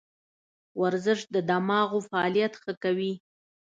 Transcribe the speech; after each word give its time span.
ورزش 0.81 1.19
د 1.33 1.35
دماغو 1.49 1.99
فعالیت 2.09 2.53
ښه 2.61 2.73
کوي. 2.83 3.13